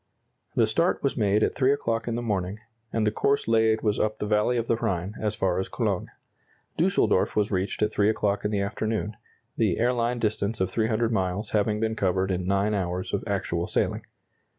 The 0.55 0.65
start 0.65 1.03
was 1.03 1.15
made 1.15 1.43
at 1.43 1.53
three 1.53 1.71
o'clock 1.71 2.07
in 2.07 2.15
the 2.15 2.23
morning, 2.23 2.57
and 2.91 3.05
the 3.05 3.11
course 3.11 3.47
laid 3.47 3.83
was 3.83 3.99
up 3.99 4.17
the 4.17 4.25
valley 4.25 4.57
of 4.57 4.65
the 4.65 4.77
Rhine, 4.77 5.13
as 5.21 5.35
far 5.35 5.59
as 5.59 5.69
Cologne. 5.69 6.09
Düsseldorf 6.75 7.35
was 7.35 7.51
reached 7.51 7.83
at 7.83 7.91
three 7.91 8.09
o'clock 8.09 8.43
in 8.43 8.49
the 8.49 8.61
afternoon, 8.61 9.15
the 9.57 9.77
airline 9.77 10.17
distance 10.17 10.59
of 10.59 10.71
300 10.71 11.11
miles 11.11 11.51
having 11.51 11.79
been 11.79 11.95
covered 11.95 12.31
in 12.31 12.47
9 12.47 12.73
hours 12.73 13.13
of 13.13 13.23
actual 13.27 13.67
sailing. 13.67 14.01